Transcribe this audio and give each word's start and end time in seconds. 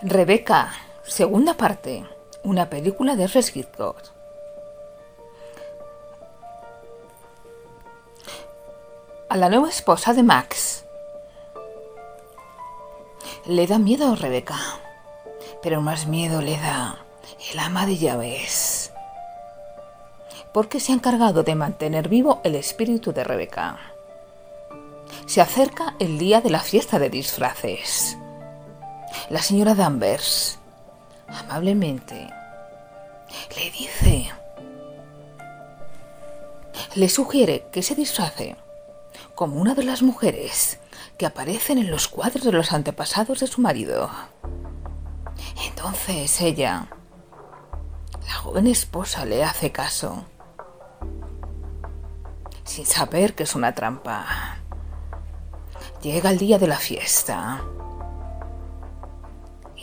Rebeca, 0.00 0.70
segunda 1.02 1.54
parte, 1.54 2.04
una 2.44 2.70
película 2.70 3.16
de 3.16 3.24
Alfred. 3.24 3.66
A 9.28 9.36
la 9.36 9.48
nueva 9.48 9.68
esposa 9.68 10.14
de 10.14 10.22
Max. 10.22 10.84
Le 13.44 13.66
da 13.66 13.80
miedo 13.80 14.12
a 14.12 14.14
Rebeca, 14.14 14.54
pero 15.64 15.80
más 15.80 16.06
miedo 16.06 16.42
le 16.42 16.56
da 16.58 17.04
el 17.52 17.58
ama 17.58 17.84
de 17.84 17.96
llaves, 17.96 18.92
porque 20.54 20.78
se 20.78 20.92
ha 20.92 20.94
encargado 20.94 21.42
de 21.42 21.56
mantener 21.56 22.08
vivo 22.08 22.40
el 22.44 22.54
espíritu 22.54 23.12
de 23.12 23.24
Rebeca. 23.24 23.80
Se 25.26 25.40
acerca 25.40 25.96
el 25.98 26.18
día 26.18 26.40
de 26.40 26.50
la 26.50 26.60
fiesta 26.60 27.00
de 27.00 27.10
disfraces. 27.10 28.16
La 29.30 29.42
señora 29.42 29.74
Danvers, 29.74 30.58
amablemente, 31.28 32.30
le 33.56 33.70
dice, 33.70 34.32
le 36.94 37.08
sugiere 37.08 37.66
que 37.70 37.82
se 37.82 37.94
disfrace 37.94 38.56
como 39.34 39.60
una 39.60 39.74
de 39.74 39.84
las 39.84 40.02
mujeres 40.02 40.78
que 41.18 41.26
aparecen 41.26 41.78
en 41.78 41.90
los 41.90 42.08
cuadros 42.08 42.44
de 42.44 42.52
los 42.52 42.72
antepasados 42.72 43.40
de 43.40 43.46
su 43.46 43.60
marido. 43.60 44.10
Entonces 45.66 46.40
ella, 46.40 46.88
la 48.26 48.34
joven 48.34 48.66
esposa, 48.66 49.24
le 49.24 49.44
hace 49.44 49.72
caso, 49.72 50.24
sin 52.64 52.86
saber 52.86 53.34
que 53.34 53.42
es 53.42 53.54
una 53.54 53.74
trampa. 53.74 54.58
Llega 56.02 56.30
el 56.30 56.38
día 56.38 56.58
de 56.58 56.68
la 56.68 56.78
fiesta 56.78 57.62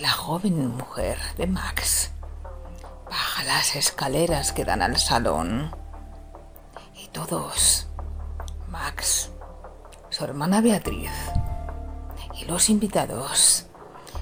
la 0.00 0.10
joven 0.10 0.68
mujer 0.76 1.18
de 1.36 1.46
Max 1.46 2.10
baja 3.08 3.42
las 3.44 3.76
escaleras 3.76 4.52
que 4.52 4.64
dan 4.64 4.80
al 4.80 4.96
salón. 4.96 5.74
Y 6.94 7.08
todos, 7.08 7.88
Max, 8.68 9.30
su 10.08 10.24
hermana 10.24 10.62
Beatriz 10.62 11.10
y 12.34 12.44
los 12.46 12.70
invitados, 12.70 13.66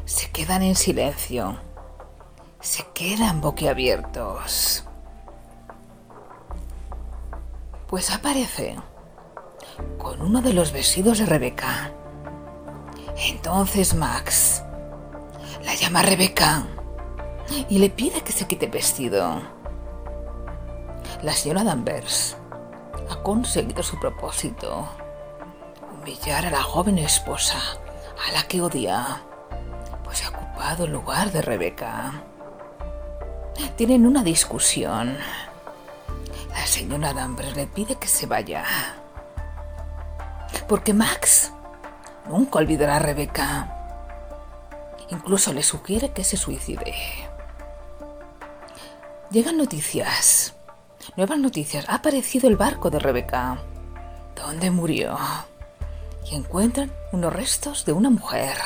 se 0.04 0.30
quedan 0.30 0.62
en 0.62 0.74
silencio. 0.74 1.60
Se 2.60 2.84
quedan 2.92 3.40
boquiabiertos. 3.40 4.84
Pues 7.86 8.10
aparece 8.10 8.76
con 9.96 10.20
uno 10.22 10.42
de 10.42 10.52
los 10.52 10.72
vestidos 10.72 11.18
de 11.18 11.26
Rebeca. 11.26 11.92
Entonces 13.16 13.94
Max 13.94 14.64
la 15.62 15.74
llama 15.74 16.02
Rebeca 16.02 16.66
y 17.68 17.78
le 17.78 17.90
pide 17.90 18.22
que 18.22 18.32
se 18.32 18.46
quite 18.46 18.66
el 18.66 18.72
vestido. 18.72 19.40
La 21.22 21.32
señora 21.32 21.64
Danvers 21.64 22.36
ha 23.10 23.16
conseguido 23.22 23.82
su 23.82 23.98
propósito, 23.98 24.88
humillar 25.92 26.46
a 26.46 26.50
la 26.50 26.62
joven 26.62 26.98
esposa 26.98 27.58
a 28.26 28.32
la 28.32 28.42
que 28.44 28.60
odia, 28.60 29.22
pues 30.04 30.24
ha 30.24 30.30
ocupado 30.30 30.84
el 30.84 30.92
lugar 30.92 31.32
de 31.32 31.42
Rebeca. 31.42 32.22
Tienen 33.76 34.06
una 34.06 34.22
discusión. 34.22 35.16
La 36.50 36.66
señora 36.66 37.12
Danvers 37.12 37.56
le 37.56 37.66
pide 37.66 37.94
que 37.94 38.08
se 38.08 38.26
vaya, 38.26 38.64
porque 40.68 40.92
Max 40.92 41.52
nunca 42.28 42.58
olvidará 42.58 42.96
a 42.96 43.00
Rebeca 43.00 43.77
Incluso 45.10 45.52
le 45.52 45.62
sugiere 45.62 46.12
que 46.12 46.24
se 46.24 46.36
suicide. 46.36 46.94
Llegan 49.30 49.56
noticias. 49.56 50.54
Nuevas 51.16 51.38
noticias. 51.38 51.88
Ha 51.88 51.96
aparecido 51.96 52.48
el 52.48 52.56
barco 52.56 52.90
de 52.90 52.98
Rebeca, 52.98 53.58
donde 54.34 54.70
murió. 54.70 55.16
Y 56.30 56.34
encuentran 56.34 56.92
unos 57.12 57.32
restos 57.32 57.84
de 57.84 57.92
una 57.92 58.10
mujer. 58.10 58.56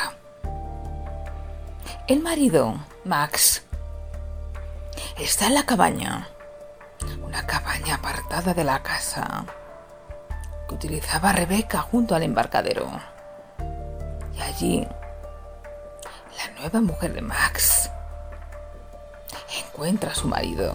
El 2.09 2.21
marido, 2.21 2.75
Max, 3.05 3.63
está 5.17 5.47
en 5.47 5.55
la 5.55 5.65
cabaña. 5.65 6.29
Una 7.23 7.47
cabaña 7.47 7.97
apartada 7.97 8.55
de 8.55 8.65
la 8.65 8.83
casa 8.83 9.45
que 10.69 10.75
utilizaba 10.75 11.33
Rebeca 11.33 11.79
junto 11.79 12.15
al 12.15 12.25
embarcadero. 12.25 12.89
Y 14.37 14.41
allí 14.41 14.89
la 16.47 16.61
nueva 16.61 16.81
mujer 16.81 17.13
de 17.15 17.23
Max 17.23 17.91
encuentra 19.67 20.13
a 20.13 20.15
su 20.15 20.29
marido 20.29 20.75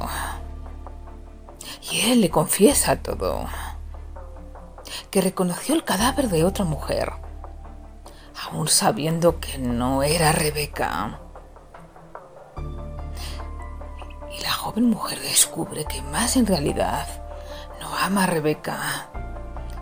y 1.92 2.12
él 2.12 2.22
le 2.22 2.30
confiesa 2.30 2.98
todo, 2.98 3.46
que 5.10 5.22
reconoció 5.22 5.76
el 5.76 5.84
cadáver 5.84 6.30
de 6.30 6.44
otra 6.44 6.66
mujer, 6.66 7.14
aún 8.44 8.68
sabiendo 8.68 9.40
que 9.40 9.58
no 9.58 10.04
era 10.04 10.32
Rebeca. 10.32 11.20
Y 14.38 14.42
la 14.42 14.52
joven 14.52 14.90
mujer 14.90 15.20
descubre 15.22 15.86
que 15.86 16.02
más 16.02 16.36
en 16.36 16.46
realidad 16.46 17.08
no 17.80 17.96
ama 17.98 18.26
a 18.26 18.28
Rebeca, 18.28 19.10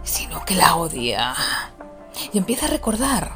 sino 0.04 0.46
que 0.46 0.56
la 0.56 0.76
odia. 0.76 1.34
Y 2.32 2.38
empieza 2.38 2.68
a 2.68 2.70
recordar 2.70 3.35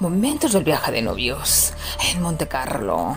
Momentos 0.00 0.52
del 0.52 0.64
viaje 0.64 0.90
de 0.90 1.02
novios 1.02 1.72
en 2.12 2.20
Monte 2.20 2.48
Carlo. 2.48 3.16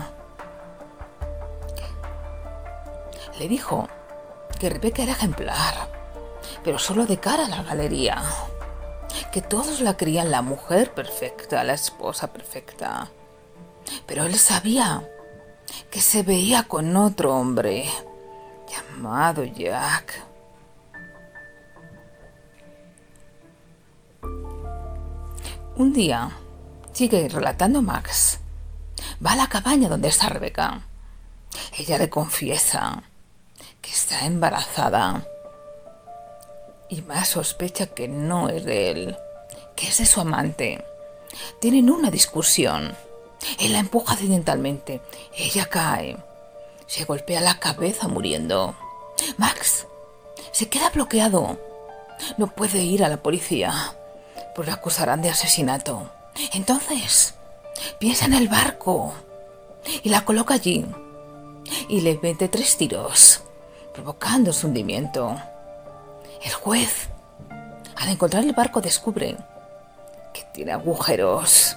Le 3.38 3.48
dijo 3.48 3.88
que 4.58 4.70
Rebeca 4.70 5.02
era 5.02 5.12
ejemplar, 5.12 5.90
pero 6.62 6.78
solo 6.78 7.04
de 7.04 7.18
cara 7.18 7.46
a 7.46 7.48
la 7.48 7.62
galería. 7.64 8.22
Que 9.32 9.42
todos 9.42 9.80
la 9.80 9.96
creían 9.96 10.30
la 10.30 10.40
mujer 10.40 10.94
perfecta, 10.94 11.64
la 11.64 11.74
esposa 11.74 12.32
perfecta. 12.32 13.10
Pero 14.06 14.24
él 14.24 14.36
sabía 14.36 15.08
que 15.90 16.00
se 16.00 16.22
veía 16.22 16.62
con 16.62 16.96
otro 16.96 17.34
hombre 17.34 17.88
llamado 18.68 19.44
Jack. 19.44 20.22
Un 25.76 25.92
día, 25.92 26.30
Sigue 26.98 27.28
relatando 27.28 27.80
Max. 27.80 28.40
Va 29.24 29.34
a 29.34 29.36
la 29.36 29.48
cabaña 29.48 29.88
donde 29.88 30.08
está 30.08 30.28
Rebeca. 30.28 30.82
Ella 31.78 31.96
le 31.96 32.10
confiesa 32.10 33.04
que 33.80 33.92
está 33.92 34.26
embarazada. 34.26 35.24
Y 36.88 37.02
más 37.02 37.28
sospecha 37.28 37.86
que 37.86 38.08
no 38.08 38.48
es 38.48 38.64
de 38.64 38.90
él, 38.90 39.16
que 39.76 39.86
es 39.86 39.98
de 39.98 40.06
su 40.06 40.20
amante. 40.20 40.84
Tienen 41.60 41.88
una 41.88 42.10
discusión. 42.10 42.96
Él 43.60 43.74
la 43.74 43.78
empuja 43.78 44.14
accidentalmente. 44.14 45.00
Ella 45.36 45.66
cae. 45.66 46.16
Se 46.88 47.04
golpea 47.04 47.40
la 47.40 47.60
cabeza 47.60 48.08
muriendo. 48.08 48.74
Max 49.36 49.86
se 50.50 50.68
queda 50.68 50.90
bloqueado. 50.90 51.60
No 52.38 52.48
puede 52.48 52.82
ir 52.82 53.04
a 53.04 53.08
la 53.08 53.22
policía, 53.22 53.94
pues 54.56 54.66
le 54.66 54.74
acusarán 54.74 55.22
de 55.22 55.30
asesinato. 55.30 56.17
Entonces, 56.52 57.34
piensa 57.98 58.26
en 58.26 58.34
el 58.34 58.48
barco 58.48 59.12
y 60.02 60.08
la 60.08 60.24
coloca 60.24 60.54
allí 60.54 60.86
y 61.88 62.00
le 62.00 62.18
mete 62.22 62.48
tres 62.48 62.76
tiros, 62.76 63.42
provocando 63.92 64.52
su 64.52 64.68
hundimiento. 64.68 65.36
El 66.42 66.52
juez, 66.52 67.08
al 67.96 68.08
encontrar 68.08 68.44
el 68.44 68.52
barco, 68.52 68.80
descubre 68.80 69.36
que 70.32 70.44
tiene 70.54 70.72
agujeros 70.72 71.76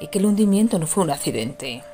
y 0.00 0.08
que 0.08 0.18
el 0.18 0.26
hundimiento 0.26 0.78
no 0.78 0.86
fue 0.86 1.04
un 1.04 1.10
accidente. 1.10 1.84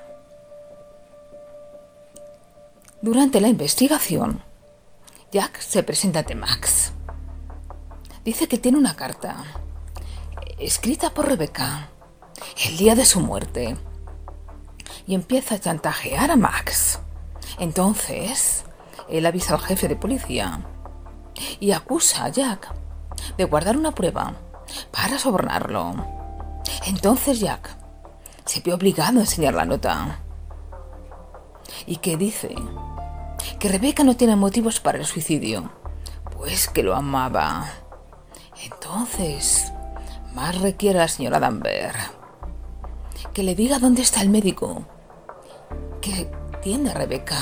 Durante 3.00 3.40
la 3.40 3.48
investigación, 3.48 4.42
Jack 5.32 5.60
se 5.60 5.82
presenta 5.82 6.20
ante 6.20 6.34
Max. 6.34 6.92
Dice 8.24 8.48
que 8.48 8.58
tiene 8.58 8.78
una 8.78 8.96
carta 8.96 9.44
escrita 10.58 11.10
por 11.10 11.28
Rebeca 11.28 11.88
el 12.66 12.76
día 12.76 12.94
de 12.94 13.04
su 13.04 13.20
muerte 13.20 13.76
y 15.06 15.14
empieza 15.14 15.54
a 15.54 15.60
chantajear 15.60 16.30
a 16.30 16.36
Max. 16.36 17.00
Entonces, 17.58 18.64
él 19.08 19.24
avisa 19.26 19.54
al 19.54 19.60
jefe 19.60 19.88
de 19.88 19.96
policía 19.96 20.66
y 21.60 21.72
acusa 21.72 22.24
a 22.24 22.28
Jack 22.28 22.74
de 23.36 23.44
guardar 23.44 23.76
una 23.76 23.92
prueba 23.92 24.34
para 24.90 25.18
sobornarlo. 25.18 25.94
Entonces 26.86 27.40
Jack 27.40 27.76
se 28.44 28.60
ve 28.60 28.72
obligado 28.72 29.18
a 29.18 29.22
enseñar 29.22 29.54
la 29.54 29.64
nota 29.64 30.20
y 31.86 31.96
que 31.96 32.16
dice 32.16 32.54
que 33.58 33.68
Rebeca 33.68 34.04
no 34.04 34.16
tiene 34.16 34.36
motivos 34.36 34.80
para 34.80 34.98
el 34.98 35.04
suicidio, 35.04 35.70
pues 36.36 36.68
que 36.68 36.82
lo 36.82 36.94
amaba. 36.94 37.70
Entonces, 38.62 39.72
más 40.34 40.60
requiere 40.60 40.98
la 40.98 41.08
señora 41.08 41.40
Danvers 41.40 42.18
que 43.32 43.42
le 43.42 43.54
diga 43.54 43.78
dónde 43.78 44.02
está 44.02 44.20
el 44.20 44.30
médico 44.30 44.84
que 46.00 46.30
tiene 46.62 46.90
a 46.90 46.94
Rebeca 46.94 47.36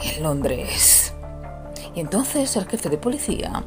en 0.00 0.22
Londres. 0.22 1.12
Y 1.94 2.00
entonces 2.00 2.54
el 2.56 2.66
jefe 2.66 2.88
de 2.88 2.98
policía 2.98 3.64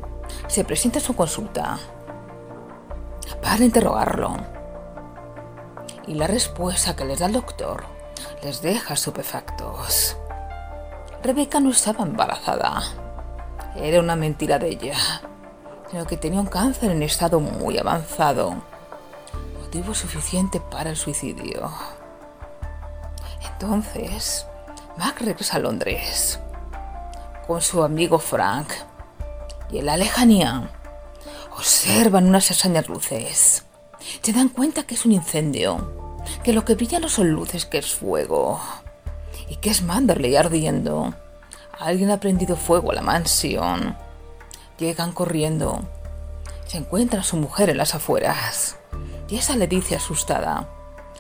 se 0.48 0.64
presenta 0.64 1.00
a 1.00 1.02
su 1.02 1.16
consulta 1.16 1.80
para 3.42 3.64
interrogarlo. 3.64 4.38
Y 6.08 6.14
la 6.14 6.28
respuesta 6.28 6.96
que 6.96 7.06
les 7.06 7.20
da 7.20 7.26
el 7.26 7.34
doctor 7.34 7.84
les 8.44 8.62
deja 8.62 8.94
estupefactos. 8.94 10.18
Rebeca 11.24 11.60
no 11.60 11.72
estaba 11.72 12.04
embarazada. 12.04 12.82
Era 13.76 14.00
una 14.00 14.16
mentira 14.16 14.58
de 14.58 14.70
ella, 14.70 14.96
sino 15.92 16.06
que 16.06 16.16
tenía 16.16 16.40
un 16.40 16.48
cáncer 16.48 16.92
en 16.92 17.04
estado 17.04 17.42
muy 17.42 17.78
avanzado, 17.78 18.64
motivo 19.60 19.94
suficiente 19.94 20.62
para 20.62 20.90
el 20.90 20.96
suicidio. 20.96 21.70
Entonces, 23.52 24.46
Mac 24.98 25.20
regresa 25.20 25.58
a 25.58 25.60
Londres 25.60 26.40
con 27.46 27.62
su 27.62 27.84
amigo 27.84 28.20
Frank 28.20 28.70
y 29.70 29.80
en 29.80 29.86
la 29.86 29.98
lejanía 29.98 30.70
observan 31.58 32.28
unas 32.28 32.50
extrañas 32.50 32.88
luces. 32.88 33.66
Se 34.22 34.34
dan 34.34 34.50
cuenta 34.50 34.84
que 34.84 34.96
es 34.96 35.06
un 35.06 35.12
incendio, 35.12 35.92
que 36.44 36.54
lo 36.54 36.64
que 36.64 36.76
brilla 36.76 37.00
no 37.00 37.10
son 37.10 37.32
luces, 37.32 37.66
que 37.66 37.80
es 37.80 37.94
fuego 37.94 38.62
y 39.50 39.58
que 39.58 39.70
es 39.70 39.82
Manderley 39.82 40.38
ardiendo. 40.38 41.14
Alguien 41.78 42.12
ha 42.12 42.20
prendido 42.20 42.56
fuego 42.56 42.92
a 42.92 42.96
la 42.96 43.02
mansión. 43.02 43.98
Llegan 44.82 45.12
corriendo. 45.12 45.80
Se 46.66 46.80
encuentra 46.80 47.20
a 47.20 47.24
su 47.24 47.38
mujer 47.38 47.70
en 47.70 47.78
las 47.78 47.94
afueras. 47.94 48.78
Y 49.30 49.38
esa 49.38 49.56
le 49.56 49.68
dice 49.68 49.96
asustada. 49.96 50.70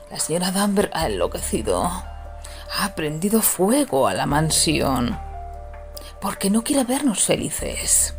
La 0.09 0.17
señora 0.17 0.49
Danver 0.49 0.89
ha 0.95 1.05
enloquecido. 1.05 1.83
Ha 1.83 2.95
prendido 2.95 3.43
fuego 3.43 4.07
a 4.07 4.15
la 4.15 4.25
mansión. 4.25 5.15
Porque 6.19 6.49
no 6.49 6.63
quiere 6.63 6.85
vernos 6.85 7.23
felices. 7.23 8.15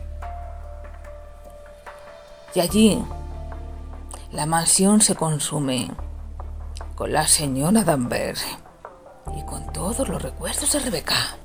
Y 2.54 2.60
allí, 2.60 3.04
la 4.30 4.46
mansión 4.46 5.00
se 5.00 5.16
consume 5.16 5.90
con 6.94 7.12
la 7.12 7.26
señora 7.26 7.82
Danver 7.82 8.36
y 9.36 9.44
con 9.44 9.72
todos 9.72 10.08
los 10.08 10.22
recuerdos 10.22 10.70
de 10.72 10.78
Rebeca. 10.78 11.41